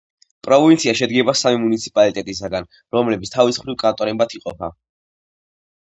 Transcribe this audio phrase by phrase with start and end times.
[0.45, 2.67] პროვინცია შედგება სამი მუნიციპალიტეტისაგან,
[2.99, 4.77] რომლებიც თავის მხრივ კანტონებად იყოფა.